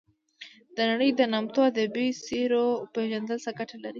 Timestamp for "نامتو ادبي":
1.31-2.07